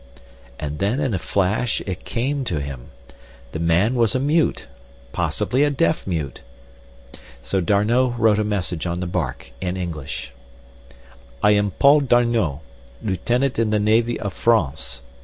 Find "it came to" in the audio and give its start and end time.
1.81-2.59